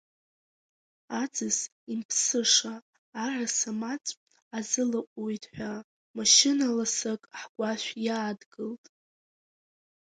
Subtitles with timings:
[1.21, 1.59] Аӡыс
[1.93, 2.75] имԥсыша
[3.23, 4.13] араса-маҵә
[4.57, 5.73] азылаҟәуеит ҳәа,
[6.17, 8.83] машьына ласык ҳгәашә иаадгылт.